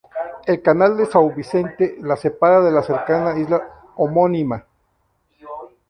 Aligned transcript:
El 0.47 0.63
canal 0.63 0.97
de 0.97 1.05
São 1.05 1.31
Vicente 1.31 1.95
la 2.01 2.17
separa 2.17 2.61
de 2.61 2.71
la 2.71 2.81
cercana 2.81 3.37
isla 3.39 3.61
homónima. 3.97 4.65